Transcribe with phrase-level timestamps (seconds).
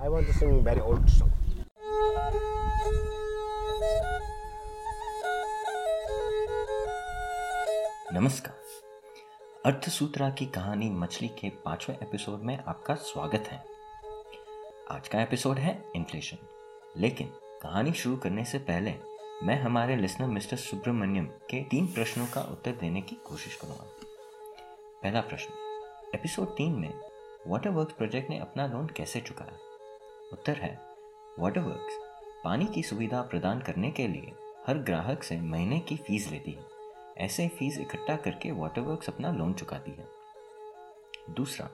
[0.00, 1.30] I want to sing very old song.
[8.12, 8.54] नमस्कार।
[9.66, 13.64] अर्थसूत्रा की कहानी मछली के पाँचवें एपिसोड में आपका स्वागत है।
[14.90, 16.36] आज का एपिसोड है इन्फ्लेशन।
[16.96, 17.26] लेकिन
[17.62, 18.94] कहानी शुरू करने से पहले
[19.42, 23.84] मैं हमारे लिसनर मिस्टर सुब्रमण्यम के तीन प्रश्नों का उत्तर देने की कोशिश करूँगा।
[25.02, 25.48] पहला प्रश्न,
[26.14, 26.94] एपिसोड तीन में
[27.46, 29.69] वाटर वर्क प्रोजेक्ट ने अपना लोन कैसे चुकाया?
[30.32, 30.78] उत्तर है
[31.38, 31.98] वाटर वर्क्स
[32.44, 34.32] पानी की सुविधा प्रदान करने के लिए
[34.66, 36.64] हर ग्राहक से महीने की फ़ीस लेती है।
[37.18, 40.06] ऐसे फ़ीस इकट्ठा करके वाटर वर्क्स अपना लोन चुकाती है।
[41.30, 41.68] दूसरा,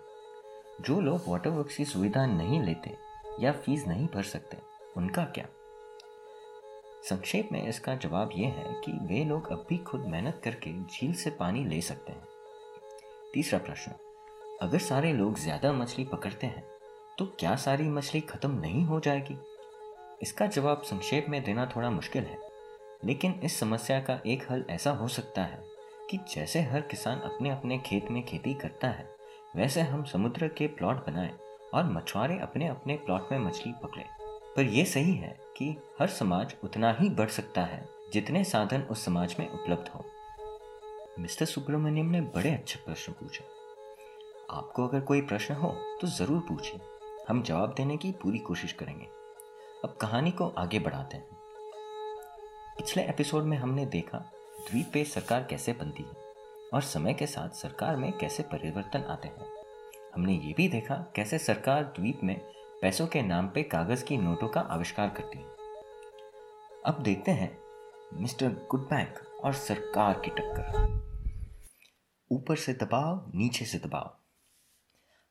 [0.80, 2.96] जो लोग वाटर वर्क्स की सुविधा नहीं लेते
[3.40, 4.56] या फ़ीस नहीं भर सकते,
[4.96, 5.46] उनका क्या?
[7.04, 11.12] संक्षेप में इसका जवाब यह है कि वे लोग अब भी खुद मेहनत करके झील
[11.14, 12.26] से पानी ले सकते हैं।
[13.34, 13.92] तीसरा प्रश्न,
[14.60, 16.75] अगर सारे लोग ज़्यादा मछली पकड़ते हैं
[17.18, 19.36] तो क्या सारी मछली खत्म नहीं हो जाएगी?
[20.22, 22.38] इसका जवाब संक्षेप में देना थोड़ा मुश्किल है,
[23.04, 25.62] लेकिन इस समस्या का एक हल ऐसा हो सकता है
[26.10, 29.08] कि जैसे हर किसान अपने अपने खेत में खेती करता है,
[29.56, 31.32] वैसे हम समुद्र के प्लॉट बनाएँ
[31.74, 34.04] और मछुआरे अपने अपने प्लॉट में मछली पकड़े।
[34.56, 39.04] पर यह सही है कि हर समाज उतना ही बढ़ सकता है जितने साधन उस
[39.04, 40.04] समाज में उपलब्ध हो।
[41.18, 43.44] मिस्टर सुब्रमण्यम ने बड़े अच्छे प्रश्न पूछे।
[44.50, 45.70] आपको अगर कोई प्रश्न हो
[46.00, 46.80] तो ज़रूर पूछिए
[47.28, 49.04] हम जवाब देने की पूरी कोशिश करेंगे।
[49.84, 51.28] अब कहानी को आगे बढ़ाते हैं।
[52.78, 54.18] पिछले एपिसोड में हमने देखा
[54.70, 56.12] द्वीप पे सरकार कैसे बनती है
[56.74, 59.64] और समय के साथ सरकार में कैसे परिवर्तन आते हैं।
[60.14, 62.40] हमने ये भी देखा कैसे सरकार द्वीप में
[62.82, 65.56] पैसों के नाम पे कागज़ की नोटों का आविष्कार करती है।
[66.86, 67.58] अब देखते हैं
[68.14, 71.06] मिस्टर गुड बैंक और सरकार की टक्कर।
[72.32, 74.16] ऊपर से दबाव, नीचे से दबाव।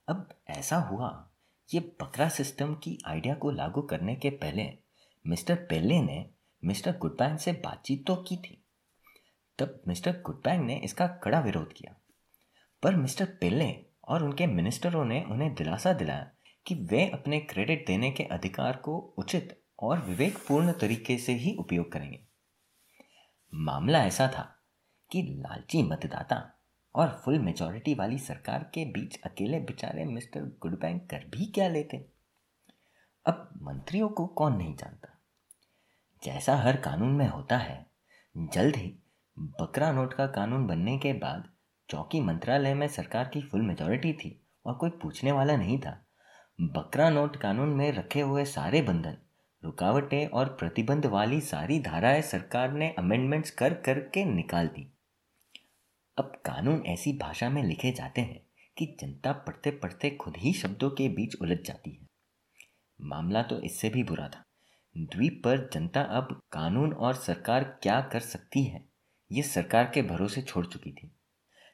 [0.07, 1.29] अब ऐसा हुआ
[1.73, 4.77] ये बकरा सिस्टम की आइडिया को लागू करने के पहले
[5.27, 6.29] मिस्टर पेले ने
[6.65, 8.65] मिस्टर गुडबैंग से बातचीत तो की थी।
[9.59, 11.95] तब मिस्टर गुडबैंग ने इसका कड़ा विरोध किया।
[12.83, 16.31] पर मिस्टर पेले और उनके मिनिस्टरों ने उन्हें दिलासा दिलाया
[16.65, 21.91] कि वे अपने क्रेडिट देने के अधिकार को उचित और विवेकपूर्ण तरीके से ही उपयोग
[21.91, 22.27] करेंगे।
[23.53, 24.61] मामला ऐसा था
[25.11, 26.54] कि लालची मतदाता
[26.95, 32.05] और फुल मेजोरिटी वाली सरकार के बीच अकेले बेचारे मिस्टर गुडबैंक कर भी क्या लेते?
[33.25, 35.21] अब मंत्रियों को कौन नहीं जानता?
[36.23, 37.85] जैसा हर कानून में होता है,
[38.37, 38.95] जल्द ही
[39.39, 41.49] बकरा नोट का कानून बनने के बाद
[41.89, 46.05] चौकी मंत्रालय में सरकार की फुल मेजोरिटी थी और कोई पूछने वाला नहीं था।
[46.61, 49.17] बकरा नोट कानून में रखे हुए सारे बंधन,
[49.63, 54.94] रुकावटें और प्रतिबंध वाली सारी धाराएँ सरकार ने अमेंडमेंट्स कर करके निकाल दी।
[56.17, 58.39] अब कानून ऐसी भाषा में लिखे जाते हैं
[58.77, 62.05] कि जनता पढ़ते पढ़ते खुद ही शब्दों के बीच उलझ जाती है।
[62.99, 64.43] मामला तो इससे भी बुरा था।
[64.95, 68.83] द्वीप पर जनता अब कानून और सरकार क्या कर सकती है,
[69.31, 71.11] ये सरकार के भरोसे छोड़ चुकी थी।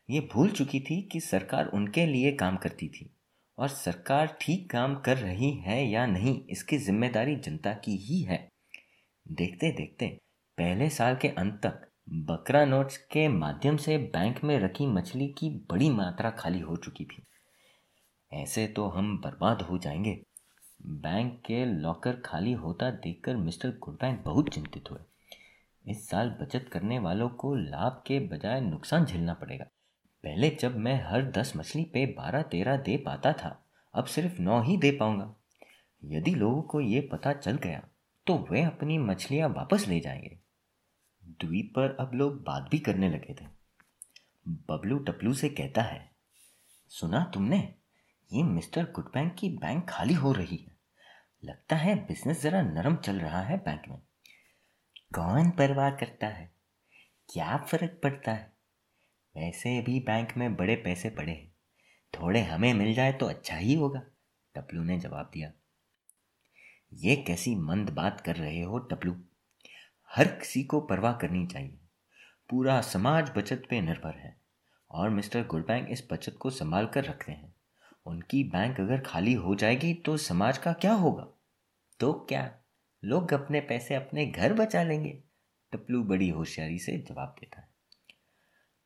[0.09, 3.09] ये भूल चुकी थी कि सरकार उनके लिए काम करती थी
[3.57, 8.47] और सरकार ठीक काम कर रही है या नहीं, इसकी ज़िम्मेदारी जनता की ही है।
[9.25, 10.07] देखते देखते
[10.57, 15.49] पहले साल के अंत तक बकरा नोट्स के माध्यम से बैंक में रखी मछली की
[15.49, 17.23] बड़ी मात्रा खाली हो चुकी थी।
[18.33, 20.23] ऐसे तो हम बर्बाद हो जाएँगे।
[20.81, 24.99] बैंक के लॉकर खाली होता देखकर मिस्टर गुडबैंक बहुत चिंतित हुए।
[25.91, 29.65] इस साल बचत करने वालों को लाभ के बजाय नुकसान झेलना पड़ेगा।
[30.23, 34.61] पहले जब मैं हर दस मछली पे बारह तेरह दे पाता था, अब सिर्फ़ नौ
[34.61, 35.35] ही दे पाऊँगा।
[36.05, 37.87] यदि लोगों को ये पता चल गया
[38.27, 40.50] तो वे अपनी मछलियाँ वापस ले जाएँगे।
[41.39, 43.45] द्वीप पर अब लोग बात भी करने लगे थे।
[44.47, 46.09] बबलू टपलू से कहता है,
[46.91, 47.57] सुना तुमने?
[48.31, 50.77] ये मिस्टर गुडबैंक की बैंक खाली हो रही है।
[51.43, 53.97] लगता है बिज़नेस जरा नरम चल रहा है बैंक में।
[55.15, 56.51] कौन परवाह करता है,
[57.29, 58.51] क्या फ़र्क पड़ता है?
[59.35, 61.51] वैसे भी बैंक में बड़े पैसे पड़े हैं।
[62.13, 64.01] थोड़े हमें मिल जाए तो अच्छा ही होगा,
[64.55, 65.51] टपलू ने जवाब दिया।
[66.93, 69.13] ये कैसी मंद बात कर रहे हो टपलू?
[70.15, 71.77] हर किसी को परवाह करनी चाहिए।
[72.49, 74.35] पूरा समाज बचत पे निर्भर है
[74.91, 77.53] और मिस्टर गुडबैंक इस बचत को संभाल कर रखते हैं।
[78.05, 81.27] उनकी बैंक अगर खाली हो जाएगी तो समाज का क्या होगा?
[81.99, 82.51] तो क्या
[83.03, 85.23] लोग अपने पैसे अपने घर बचा लेंगे?
[85.73, 87.69] टपलू बड़ी होशियारी से जवाब देता है।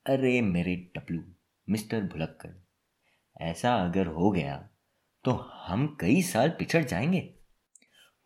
[0.05, 1.23] अरे मेरे टपलू,
[1.69, 2.53] मिस्टर भुलक्कर
[3.41, 4.57] ऐसा अगर हो गया
[5.23, 7.21] तो हम कई साल पिछड़ जाएँगे।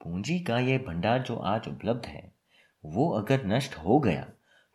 [0.02, 2.39] पूंजी का यह भंडार जो आज उपलब्ध है
[2.86, 4.28] वो अगर नष्ट हो गया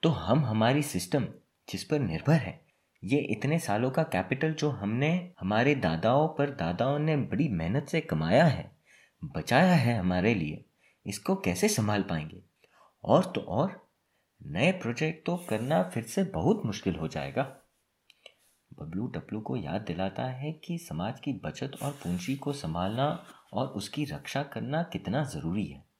[0.02, 1.26] तो हम हमारी सिस्टम
[1.68, 2.60] जिस पर निर्भर है,
[3.02, 8.00] ये इतने सालों का कैपिटल जो हमने, हमारे दादाओं पर, दादाओं ने बड़ी मेहनत से
[8.00, 8.70] कमाया है,
[9.24, 10.64] बचाया है हमारे लिए,
[11.06, 12.42] इसको कैसे संभाल पाएँगे?
[13.04, 13.88] और तो और,
[14.46, 17.42] नए प्रोजेक्ट तो करना फिर से बहुत मुश्किल हो जाएगा।
[18.70, 23.66] बबलू टपलू को याद दिलाता है कि समाज की बचत और पूंजी को संभालना और
[23.66, 25.93] उसकी रक्षा करना कितना ज़रूरी है।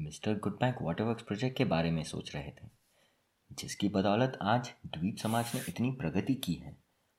[0.00, 2.68] Mister good bank water work project के बारे में सोच रहे थे,
[3.50, 6.76] जिसकी बदौलत आज द्वीप समाज ने इतनी प्रगति की है,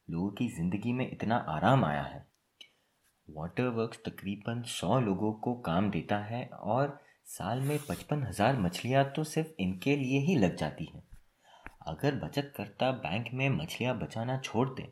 [0.07, 2.25] लोगों की ज़िंदगी में इतना आराम आया है।
[3.27, 9.03] वाटर वर्क तकरीबन सौ लोगों को काम देता है और साल में पचपन हज़ार मछलियाँ
[9.15, 11.03] तो सिर्फ़ इनके लिए ही लग जाती हैं।
[11.87, 14.87] अगर बचत करता बैंक में मछलियाँ बचाना छोड़ दें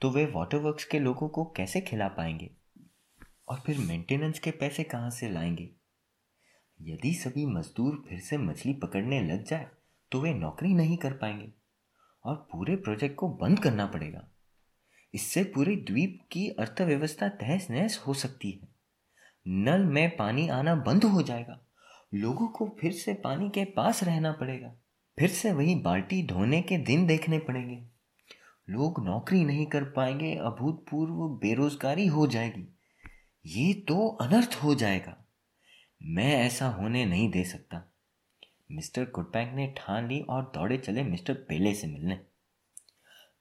[0.00, 2.50] तो वे वाटर वर्क्स के लोगों को कैसे खिला पाएँगे?
[3.48, 5.70] और फिर मेंटेनेंस के पैसे कहाँ से लाएँगे?
[6.82, 9.66] यदि सभी मजदूर फिर से मछली पकड़ने लग जाए
[10.12, 11.52] तो वे नौकरी नहीं कर पाएँगे
[12.24, 14.28] और पूरे प्रोजेक्ट को बंद करना पड़ेगा।
[15.14, 18.68] इससे पूरे द्वीप की अर्थव्यवस्था तहस नहस हो सकती है।
[19.48, 21.66] नल में पानी आना बंद हो जाएगा।
[22.14, 24.74] लोगों को फिर से पानी के पास रहना पड़ेगा।
[25.18, 27.82] फिर से वही बाल्टी धोने के दिन देखने पड़ेंगे।
[28.70, 32.68] लोग नौकरी नहीं कर पाएँगे, अभूतपूर्व बेरोजगारी हो जाएगी।
[33.46, 35.21] ये तो अनर्थ हो जाएगा।
[36.04, 37.82] मैं ऐसा होने नहीं दे सकता।
[38.72, 42.18] मिस्टर गुडबैंक ने ठान ली और दौड़े चले मिस्टर पेले से मिलने।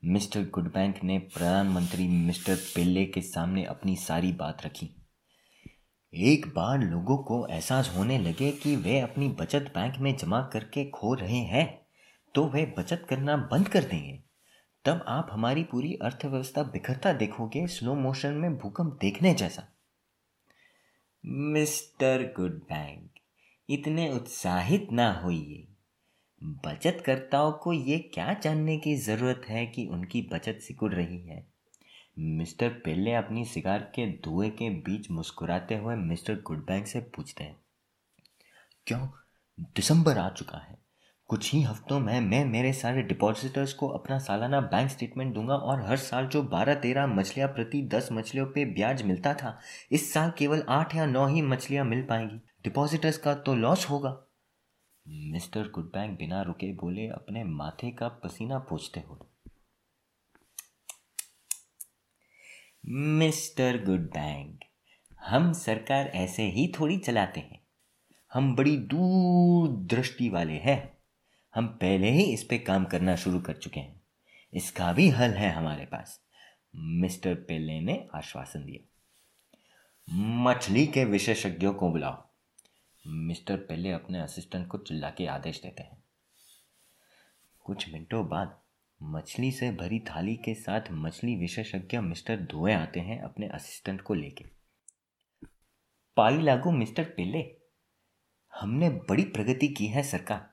[0.03, 4.89] मिस्टर गुडबैंक ने प्रधानमंत्री मिस्टर पेले के सामने अपनी सारी बात रखी।
[6.13, 10.89] एक बार लोगों को एहसास होने लगे कि वे अपनी बचत बैंक में जमा करके
[10.89, 11.81] खो रहे हैं
[12.35, 14.23] तो वे बचत करना बंद कर देंगे।
[14.85, 19.70] तब आप हमारी पूरी अर्थव्यवस्था बिखरता देखोगे, स्लो मोशन में भूकंप देखने जैसा।
[21.23, 23.09] मिस्टर गुड बैंक
[23.69, 25.67] इतने उत्साहित ना होइए।
[26.65, 31.45] बचतकर्ताओं को ये क्या जानने की ज़रूरत है कि उनकी बचत सिकुड़ रही है?
[32.19, 37.57] मिस्टर पेले अपनी सिगार के धुएँ के बीच मुस्कुराते हुए मिस्टर गुडबैंक से पूछते हैं,
[38.87, 39.07] क्यों?
[39.75, 40.77] दिसंबर आ चुका है।
[41.31, 45.81] कुछ ही हफ्तों में मैं मेरे सारे डिपॉजिटर्स को अपना सालाना बैंक स्टेटमेंट दूँगा और
[45.81, 49.59] हर साल जो बारह तेरह मछलियाँ प्रति दस मछलियों पे ब्याज मिलता था,
[49.91, 54.27] इस साल केवल आठ या नौ ही मछलियाँ मिल पाएँगी। डिपॉजिटर्स का तो लॉस होगा।
[55.07, 59.27] मिस्टर गुडबैंक बिना रुके बोले अपने माथे का पसीना पोछते हुए।
[63.19, 64.59] मिस्टर गुडबैंक
[65.27, 67.61] हम सरकार ऐसे ही थोड़ी चलाते हैं।
[68.33, 71.00] हम बड़ी दूर दृष्टि वाले हैं।
[71.55, 74.01] हम पहले ही इस पे काम करना शुरू कर चुके हैं।
[74.53, 76.21] इसका भी हल है हमारे पास।
[76.75, 78.87] मिस्टर पेले ने आश्वासन दिया।
[80.43, 82.29] मछली के विशेषज्ञों को बुलाओ।
[83.07, 86.03] मिस्टर पेले अपने असिस्टेंट को चिल्ला के आदेश देते हैं।
[87.59, 88.61] कुछ मिनटों बाद
[89.03, 94.13] मछली से भरी थाली के साथ मछली विशेषज्ञ मिस्टर धोए आते हैं अपने असिस्टेंट को
[94.13, 94.45] लेके।
[96.15, 97.57] पाली लागू मिस्टर पेले,
[98.61, 100.50] हमने बड़ी प्रगति की है, सरकार।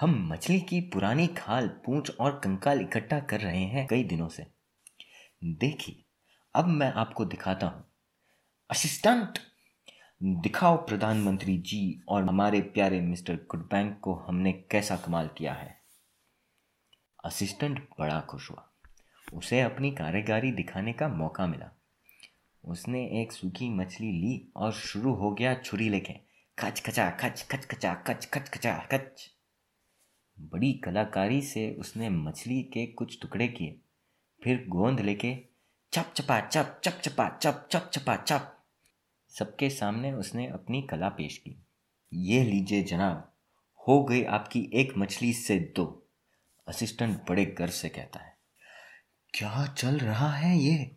[0.00, 4.46] हम मछली की पुरानी खाल, पूंछ और कंकाल इकट्ठा कर रहे हैं कई दिनों से।
[5.44, 6.04] देखिए,
[6.54, 7.84] अब मैं आपको दिखाता हूँ।
[8.70, 9.38] असिस्टेंट!
[10.22, 15.80] दिखाओ प्रधानमंत्री जी और हमारे प्यारे मिस्टर गुडबैंक को हमने कैसा कमाल किया है।
[17.24, 18.70] असिस्टेंट बड़ा खुश हुआ।
[19.34, 21.80] उसे अपनी कारीगारी दिखाने का मौका मिला।
[22.64, 26.12] उसने एक सूखी मछली ली और शुरू हो गया छुरी लेके।
[26.58, 29.33] खच खचा, खच खच खचा, खच खच खचा, खच।
[30.40, 33.80] बड़ी कलाकारी से उसने मछली के कुछ टुकड़े किए।
[34.44, 35.38] फिर गोंद लेके
[35.92, 38.64] चप चपा चप चप चपा चप चप चपा चप।
[39.28, 41.56] सबके सामने उसने अपनी कला पेश की।
[42.12, 43.32] ये लीजिए जनाब,
[43.88, 46.06] हो गई आपकी एक मछली से दो।
[46.68, 48.36] असिस्टेंट बड़े गर्व से कहता है।
[49.34, 50.96] क्या चल रहा है ये?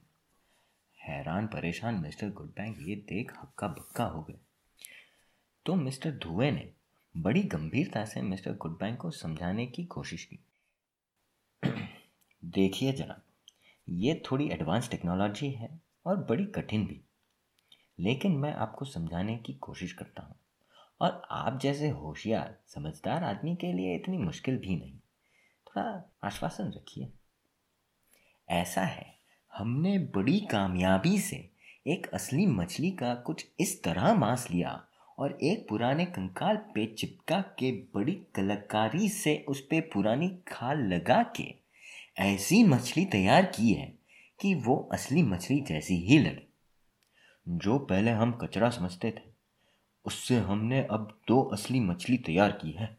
[1.00, 4.38] हैरान, परेशान मिस्टर गुडबैंक ये देख हक्का बक्का हो गए।
[5.66, 6.72] तो मिस्टर धुए ने
[7.18, 10.40] बड़ी गंभीरता से मिस्टर गुडबैंक को समझाने की कोशिश की।
[12.46, 13.22] देखिए जनाब,
[13.90, 17.02] ये थोड़ी एडवांस टेक्नोलॉजी है और बड़ी कठिन भी।
[18.00, 20.36] लेकिन मैं आपको समझाने की कोशिश करता हूँ।
[21.02, 25.00] और आप जैसे होशियार, समझदार आदमी के लिए इतनी मुश्किल भी नहीं।
[25.68, 27.14] थोड़ा आश्वासन रखिए।
[28.50, 29.18] ऐसा है,
[29.54, 31.52] हमने बड़ी कामयाबी से
[31.88, 34.87] एक असली मछली का कुछ इस तरह मांस लिया।
[35.18, 41.24] और एक पुराने कंकाल पे चिपका के बड़ी कलाकारी से उस पर पुरानी खाल लगा
[41.24, 41.56] के
[42.18, 43.94] ऐसी मछली तैयार की है
[44.40, 46.48] कि वो असली मछली जैसी ही लगे।
[47.48, 49.22] जो पहले हम कचरा समझते थे,
[50.06, 52.98] उससे हमने अब दो असली मछली तैयार की है।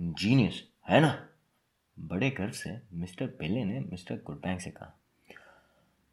[0.00, 1.28] जीनियस, है ना?
[1.98, 4.98] बड़े गर्व से मिस्टर पेले ने मिस्टर गुडबैंक से कहा,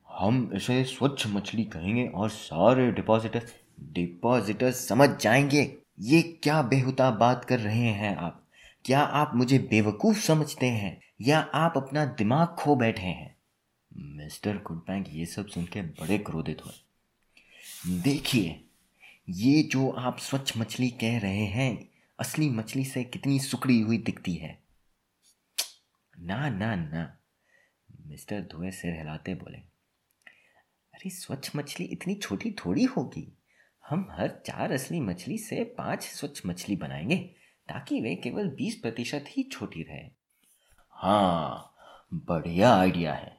[0.10, 7.46] हम इसे स्वच्छ मछली कहेंगे और सारे डिपॉजिटर्स डिपॉजिटर्स समझ जाएँगे। ये क्या बेहुता बात
[7.46, 8.48] कर रहे हैं आप?
[8.86, 11.02] क्या आप मुझे बेवकूफ़ समझते हैं?
[11.22, 13.38] या आप अपना दिमाग खो बैठे हैं?
[13.98, 16.74] मिस्टर गुडबैंक ये सब सुन के बड़े क्रोधित हुए।
[18.02, 18.66] देखिए,
[19.30, 21.90] ये जो आप स्वच्छ मछली कह रहे हैं,
[22.20, 24.64] असली मछली से कितनी सुकड़ी हुई दिखती है।
[26.20, 27.18] ना ना ना,
[28.08, 29.58] मिस्टर धुए सिर हिलाते बोले।
[30.94, 33.38] अरे, स्वच्छ मछली इतनी छोटी थोड़ी होगी।
[33.94, 37.18] हम हर चार असली मछली से पाँच स्वच्छ मछली बनाएँगे,
[37.70, 40.10] ताकि वे केवल बीस प्रतिशत ही छोटी रहे।
[40.90, 41.76] हाँ
[42.14, 43.38] बढ़िया आइडिया है।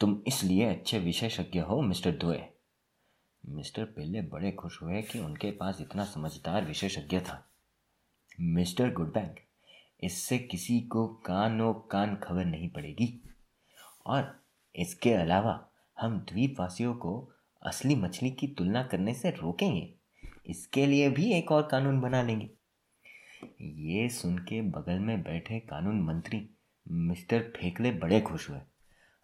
[0.00, 2.44] तुम इसलिए अच्छे विशेषज्ञ हो, मिस्टर दुए।
[3.46, 7.48] मिस्टर पिल्ले बड़े खुश हुए कि उनके पास इतना समझदार विशेषज्ञ था।
[8.40, 9.40] मिस्टर गुडबैंक
[10.02, 13.22] इससे किसी को कानो कान खबर नहीं पड़ेगी।
[14.06, 14.44] और
[14.76, 15.68] इसके अलावा
[16.00, 17.33] हम द्वीपवासियों को
[17.66, 19.94] असली मछली की तुलना करने से रोकेंगे।
[20.46, 22.50] इसके लिए भी एक और कानून बना लेंगे।
[23.60, 26.50] ये सुन के बगल में बैठे कानून मंत्री
[26.90, 28.58] मिस्टर फेकले बड़े खुश हुए।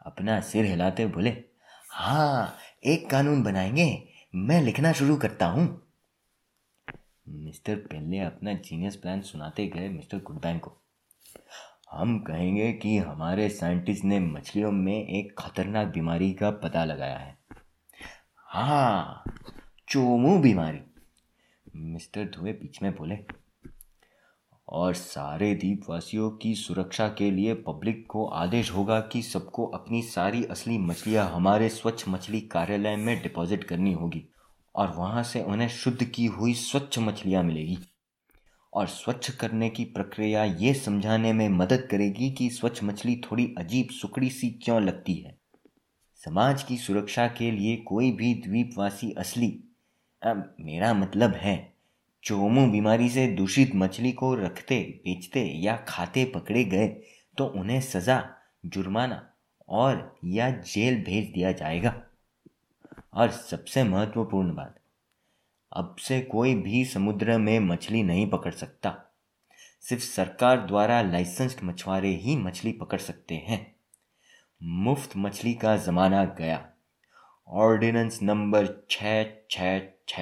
[0.07, 1.45] अपना सिर हिलाते बोले
[1.91, 5.93] हाँ एक कानून बनाएँगे। मैं लिखना शुरू करता हूँ।
[7.29, 10.83] मिस्टर पेल्ले अपना जीनियस प्लान सुनाते गए मिस्टर गुडबैंक को।
[11.91, 17.40] हम कहेंगे कि हमारे साइंटिस्ट ने मछलियों में एक खतरनाक बीमारी का पता लगाया है।
[18.51, 19.25] हाँ
[19.89, 20.79] चोमू बीमारी।
[21.77, 23.19] मिस्टर धुए बीच में बोले,
[24.69, 30.45] और सारे द्वीपवासियों की सुरक्षा के लिए पब्लिक को आदेश होगा कि सबको अपनी सारी
[30.45, 34.29] असली मछलियाँ हमारे स्वच्छ मछली कार्यालय में डिपॉजिट करनी होगी
[34.75, 37.79] और वहाँ से उन्हें शुद्ध की हुई स्वच्छ मछलियाँ मिलेगी।
[38.73, 43.89] और स्वच्छ करने की प्रक्रिया ये समझाने में मदद करेगी कि स्वच्छ मछली थोड़ी अजीब
[43.91, 45.40] सुकड़ी सी क्यों लगती है।
[46.25, 49.49] समाज की सुरक्षा के लिए कोई भी द्वीपवासी असली,
[50.23, 51.73] अब मेरा मतलब है,
[52.23, 56.89] चोमू बीमारी से दूषित मछली को रखते, बेचते या खाते पकड़े गए
[57.39, 58.23] तो उन्हें सज़ा,
[58.67, 59.23] जुर्माना
[59.69, 61.95] और या जेल भेज दिया जाएगा।
[63.15, 64.75] और सबसे महत्वपूर्ण बात,
[65.73, 68.97] अब से कोई भी समुद्र में मछली नहीं पकड़ सकता।
[69.85, 73.67] सिर्फ़ सरकार द्वारा लाइसेंस्ड मछुआरे ही मछली पकड़ सकते हैं।
[74.63, 76.71] मुफ़्त मछली का ज़माना गया।
[77.49, 79.03] ऑर्डिनेंस नंबर छ
[79.51, 79.59] छ
[80.09, 80.21] छ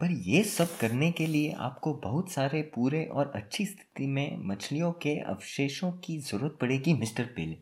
[0.00, 4.92] पर ये सब करने के लिए आपको बहुत सारे पूरे और अच्छी स्थिति में मछलियों
[4.92, 7.58] के अवशेषों की ज़रूरत पड़ेगी, मिस्टर पेले।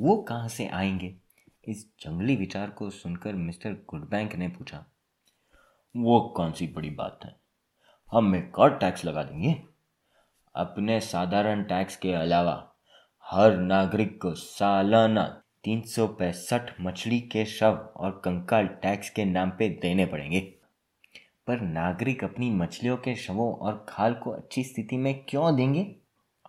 [0.00, 1.16] वो कहाँ से आएँगे?
[1.64, 4.86] इस जंगली विचार को सुनकर मिस्टर गुडबैंक ने पूछा।
[5.96, 7.40] वो कौन सी बड़ी बात है?
[8.12, 9.69] हम एक और टैक्स लगा देंगे।
[10.54, 12.72] अपने साधारण टैक्स के अलावा,
[13.30, 19.50] हर नागरिक को सालाना तीन सौ पैंसठ मछली के शव और कंकाल टैक्स के नाम
[19.50, 20.40] पे देने पड़ेंगे।
[21.46, 25.96] पर नागरिक अपनी मछलियों के शवों और खाल को अच्छी स्थिति में क्यों देंगे?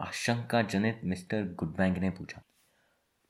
[0.01, 2.41] आशंका जनित मिस्टर गुडबैंक ने पूछा।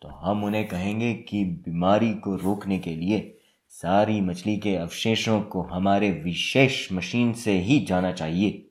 [0.02, 3.38] तो हम उन्हें कहेंगे कि बीमारी को रोकने के लिए
[3.70, 8.68] सारी मछली के अवशेषों को हमारे विशेष मशीन से ही जाना चाहिए।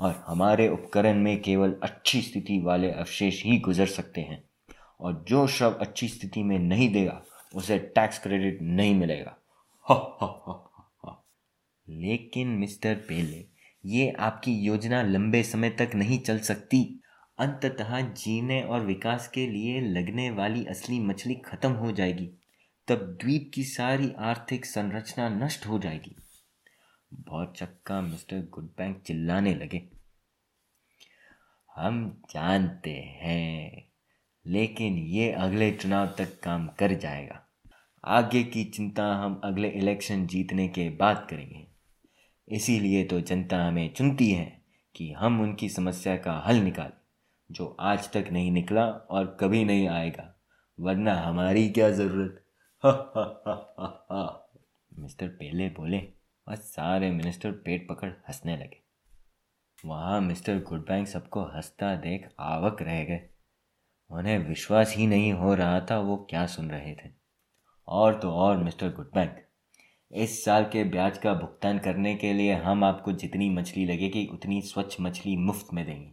[0.00, 4.44] और हमारे उपकरण में केवल अच्छी स्थिति वाले अवशेष ही गुजर सकते हैं।
[5.00, 7.22] और जो शव अच्छी स्थिति में नहीं देगा,
[7.54, 9.36] उसे टैक्स क्रेडिट नहीं मिलेगा।
[11.88, 13.46] लेकिन मिस्टर पेले,
[13.84, 17.02] ये आपकी योजना लंबे समय तक नहीं चल सकती।
[17.38, 22.30] अंततः जीने और विकास के लिए लगने वाली असली मछली खत्म हो जाएगी।
[22.88, 26.16] तब द्वीप की सारी आर्थिक संरचना नष्ट हो जाएगी।
[27.12, 29.88] बहुत चक्का मिस्टर गुडबैंक चिल्लाने लगे।
[31.76, 33.88] हम जानते हैं,
[34.46, 37.46] लेकिन ये अगले चुनाव तक काम कर जाएगा।
[38.04, 41.66] आगे की चिंता हम अगले इलेक्शन जीतने के बाद करेंगे।
[42.48, 44.62] इसीलिए तो जनता हमें चुनती है
[44.96, 47.00] कि हम उनकी समस्या का हल निकालें,
[47.50, 50.34] जो आज तक नहीं निकला और कभी नहीं आएगा।
[50.80, 52.44] वरना हमारी क्या ज़रूरत?
[54.98, 56.17] मिस्टर पेले बोले
[56.48, 58.80] और सारे मिनिस्टर पेट पकड़ हंसने लगे।
[59.84, 63.28] वहाँ मिस्टर गुडबैंक सबको हंसता देख आवक रह गए।
[64.10, 67.10] उन्हें विश्वास ही नहीं हो रहा था वो क्या सुन रहे थे।
[67.88, 69.44] और तो और, मिस्टर गुडबैंक
[70.12, 74.62] इस साल के ब्याज का भुगतान करने के लिए हम आपको जितनी मछली लगेगी उतनी
[74.62, 76.12] स्वच्छ मछली मुफ़्त में देंगे।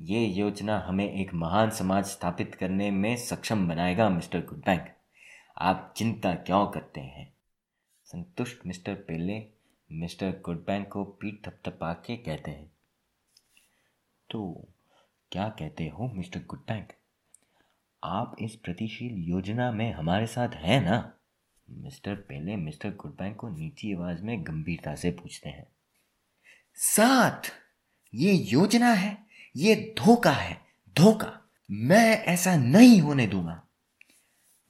[0.00, 4.94] ये योजना हमें एक महान समाज स्थापित करने में सक्षम बनाएगा, मिस्टर गुडबैंक
[5.58, 7.33] आप चिंता क्यों करते हैं?
[8.14, 9.46] संतुष्ट मिस्टर पेले
[9.92, 12.72] मिस्टर गुडबैंक को पीठ थपथपा के कहते हैं।
[14.30, 14.68] तो
[15.32, 16.92] क्या कहते हो मिस्टर गुडबैंक
[18.04, 21.18] आप इस प्रतिशील योजना में हमारे साथ हैं ना?
[21.70, 25.68] मिस्टर पेले मिस्टर गुडबैंक को नीची आवाज़ में गंभीरता से पूछते हैं।
[26.74, 27.52] साथ!
[28.14, 30.60] ये योजना है, ये धोखा है,
[30.96, 33.62] धोखा। मैं ऐसा नहीं होने दूँगा।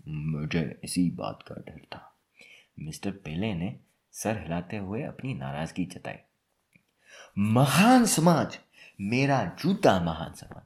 [0.08, 2.10] मुझे इसी बात का डर था।
[2.78, 3.75] मिस्टर पेले ने
[4.14, 6.16] सर हिलाते हुए अपनी नाराज़गी जताई।
[7.38, 8.59] महान समाज,
[9.00, 10.62] मेरा जूता महान समाज,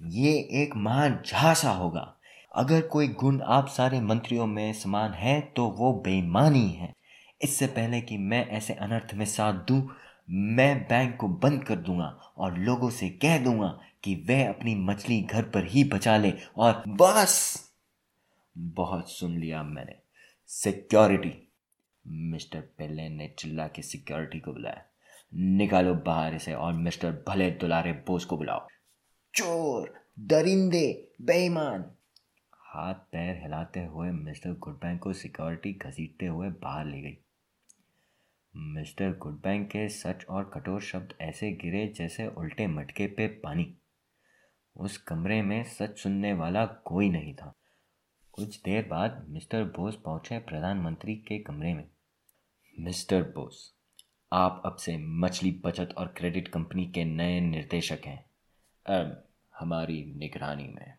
[0.00, 0.32] ये
[0.62, 2.14] एक महान झांसा होगा।
[2.54, 6.92] अगर कोई गुण आप सारे मंत्रियों में समान है तो वो बेईमानी है।
[7.40, 9.88] इससे पहले कि मैं ऐसे अनर्थ में साथ दूँ,
[10.30, 12.06] मैं बैंक को बंद कर दूँगा
[12.36, 16.82] और लोगों से कह दूँगा कि वह अपनी मछली घर पर ही बचा ले और
[16.88, 17.72] बस।
[18.56, 19.94] बहुत सुन लिया मैंने।
[20.46, 21.41] सिक्योरिटी।
[22.06, 24.84] मिस्टर पेले ने चिल्ला के सिक्योरिटी को बुलाया।
[25.34, 28.68] निकालो बाहर इसे और मिस्टर भले दुलारे बोस को बुलाओ।
[29.34, 31.90] चोर, दरिंदे, बेईमान।
[32.54, 37.18] हाथ पैर हिलाते हुए मिस्टर गुडबैंक को सिक्योरिटी घसीटते हुए बाहर ले गई।
[38.56, 43.78] मिस्टर गुडबैंक के सच और कठोर शब्द ऐसे गिरे जैसे उल्टे मटके पे पानी।
[44.76, 47.54] उस कमरे में सच सुनने वाला कोई नहीं था।
[48.32, 51.91] कुछ देर बाद मिस्टर बोस पहुँचे प्रधानमंत्री के कमरे में।
[52.82, 53.74] मिस्टर बोस,
[54.32, 58.30] आप अब से मछली बचत और क्रेडिट कंपनी के नए निर्देशक हैं।
[58.86, 60.94] अब हमारी निगरानी में।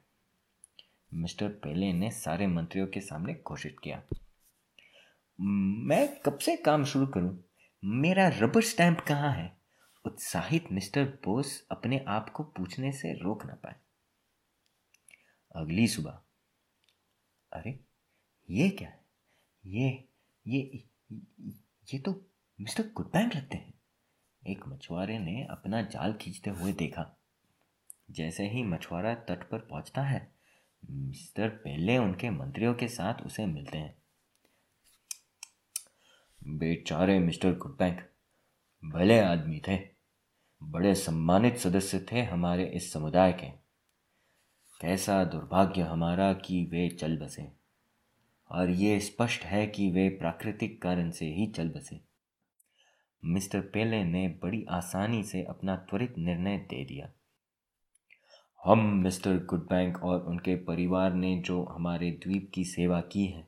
[1.14, 4.04] मिस्टर पेले ने सारे मंत्रियों के सामने घोषित किया।
[5.42, 7.44] मैं कब से काम शुरू करूँ?
[7.86, 9.58] मेरा रबर स्टैंप कहाँ है?
[10.06, 13.76] उत्साहित मिस्टर बोस अपने आप को पूछने से रोक ना पाए।
[15.56, 16.22] अगली सुबह।
[17.54, 17.80] अरे,
[18.50, 19.06] ये क्या है?
[19.66, 20.10] ये
[20.48, 20.84] ये
[21.94, 22.26] ये तो
[22.62, 23.74] मिस्टर गुडबैंक लगते हैं।
[24.48, 27.18] एक मछुआरे ने अपना जाल खींचते हुए देखा।
[28.12, 30.36] जैसे ही मछुआरा तट पर पहुँचता है,
[30.90, 34.04] मिस्टर पहले उनके मंत्रियों के साथ उसे मिलते हैं।
[36.58, 38.10] बेचारे मिस्टर गुडबैंक
[38.86, 39.80] भले आदमी थे,
[40.64, 43.50] बड़े सम्मानित सदस्य थे हमारे इस समुदाय के।
[44.82, 47.63] कैसा दुर्भाग्य हमारा कि वे चल बसे।
[48.54, 52.02] और ये स्पष्ट है कि वे प्राकृतिक कारण से ही चल बसे।
[53.26, 57.12] मिस्टर पेले ने बड़ी आसानी से अपना त्वरित निर्णय दे दिया।
[58.66, 63.48] हम मिस्टर गुडबैंक और उनके परिवार ने जो हमारे द्वीप की सेवा की है,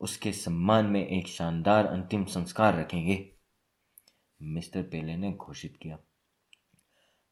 [0.00, 3.30] उसके सम्मान में एक शानदार अंतिम संस्कार रखेंगे।
[4.42, 5.98] मिस्टर पेले ने घोषित किया।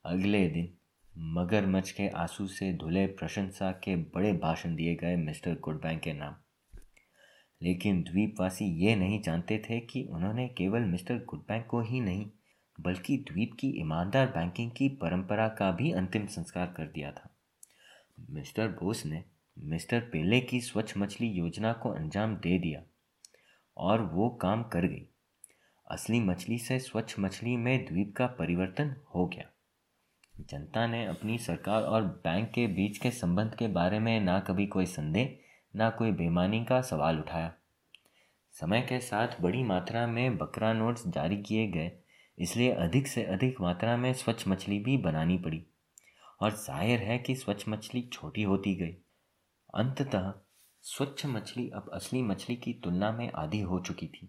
[0.04, 0.76] अगले दिन
[1.18, 6.36] मगरमच्छ के आँसू से धुले प्रशंसा के बड़े भाषण दिए गए मिस्टर गुडबैंक के नाम।
[7.62, 12.26] लेकिन द्वीपवासी ये नहीं जानते थे कि उन्होंने केवल मिस्टर गुडबैंक को ही नहीं,
[12.80, 17.36] बल्कि द्वीप की ईमानदार बैंकिंग की परंपरा का भी अंतिम संस्कार कर दिया था।
[18.30, 19.24] मिस्टर बोस ने
[19.58, 22.82] मिस्टर पेले की स्वच्छ मछली योजना को अंजाम दे दिया,
[23.76, 25.06] और वो काम कर गई।
[25.90, 29.44] असली मछली से स्वच्छ मछली में द्वीप का परिवर्तन हो गया।
[30.50, 34.66] जनता ने अपनी सरकार और बैंक के बीच के संबंध के बारे में ना कभी
[34.66, 35.36] कोई संदेह
[35.74, 37.52] ना कोई बेमानी का सवाल उठाया।
[38.54, 41.90] समय के साथ बड़ी मात्रा में बकरा नोट्स जारी किए गए,
[42.38, 45.62] इसलिए अधिक से अधिक मात्रा में स्वच्छ मछली भी बनानी पड़ी
[46.40, 48.96] और ज़ाहिर है कि स्वच्छ मछली छोटी होती गई।
[49.74, 50.32] अंततः
[50.84, 54.28] स्वच्छ मछली अब असली मछली की तुलना में आधी हो चुकी थी,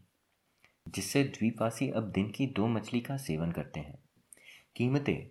[0.87, 3.99] जिससे द्वीपवासी अब दिन की दो मछली का सेवन करते हैं।
[4.75, 5.27] कीमतें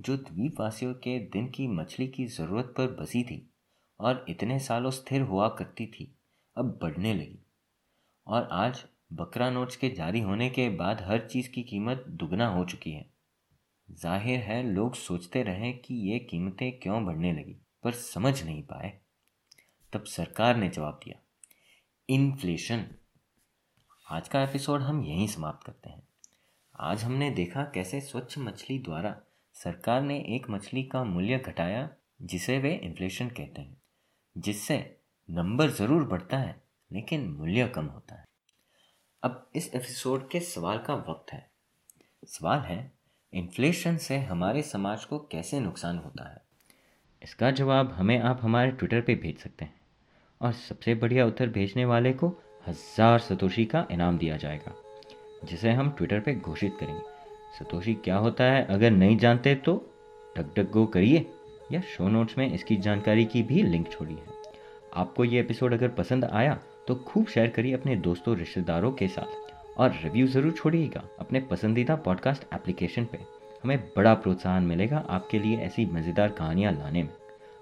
[0.00, 3.46] जो द्वीपवासियों के दिन की मछली की ज़रूरत पर बसी थी
[4.02, 6.12] और इतने सालों स्थिर हुआ करती थी,
[6.56, 7.38] अब बढ़ने लगी।
[8.26, 12.64] और आज बकरा नोट्स के जारी होने के बाद हर चीज़ की कीमत दुगना हो
[12.64, 13.10] चुकी है।
[13.88, 18.92] ज़ाहिर है, लोग सोचते रहे कि ये कीमतें क्यों बढ़ने लगी, पर समझ नहीं पाए।
[19.92, 21.18] तब सरकार ने जवाब दिया,
[22.08, 22.84] इन्फ्लेशन।
[24.06, 26.02] आज का एपिसोड हम यहीं समाप्त करते हैं।
[26.74, 29.14] आज हमने देखा कैसे स्वच्छ मछली द्वारा
[29.56, 31.88] सरकार ने एक मछली का मूल्य घटाया,
[32.22, 33.81] जिसे वे इन्फ्लेशन कहते हैं।
[34.36, 34.78] जिससे
[35.28, 38.24] नंबर ज़रूर बढ़ता है, लेकिन मूल्य कम होता है।
[39.22, 41.46] अब इस एपिसोड के सवाल का वक्त है।
[42.28, 42.92] सवाल है,
[43.32, 46.40] इन्फ्लेशन से हमारे समाज को कैसे नुकसान होता है?
[47.22, 49.80] इसका जवाब हमें आप हमारे ट्विटर पे भेज सकते हैं,
[50.40, 52.28] और सबसे बढ़िया उत्तर भेजने वाले को
[52.66, 54.74] हज़ार सतोशी का इनाम दिया जाएगा,
[55.44, 57.00] जिसे हम ट्विटर पे घोषित करेंगे।
[57.58, 58.64] सतोशी, क्या होता है?
[58.66, 59.76] अगर नहीं जानते तो
[60.36, 61.26] टक टक गो करिए।
[61.72, 64.26] या शो नोट्स में इसकी जानकारी की भी लिंक छोड़ी है।
[64.94, 69.52] आपको ये एपिसोड अगर पसंद आया तो खूब शेयर करिए अपने दोस्तों, रिश्तेदारों के साथ
[69.78, 73.18] और रिव्यू ज़रूर छोड़िएगा अपने पसंदीदा पॉडकास्ट एप्लीकेशन पे।
[73.64, 77.10] हमें बड़ा प्रोत्साहन मिलेगा आपके लिए ऐसी मज़ेदार कहानियाँ लाने में।